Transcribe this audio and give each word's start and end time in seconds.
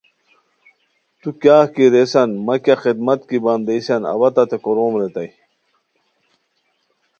تو 1.21 1.29
کیاغ 1.41 1.65
کی 1.75 1.85
ریسان 1.95 2.29
مہ 2.45 2.55
کیہ 2.63 2.81
خدمت 2.83 3.19
کی 3.29 3.37
بندیسان 3.45 4.01
اوا 4.13 4.29
تتے 4.35 4.57
کوروم 4.63 4.93
ریتائے 5.01 5.29